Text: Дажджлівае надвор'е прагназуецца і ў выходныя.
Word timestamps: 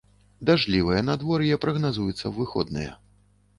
Дажджлівае 0.49 1.01
надвор'е 1.09 1.59
прагназуецца 1.67 2.19
і 2.19 2.19
ў 2.29 2.33
выходныя. 2.41 2.91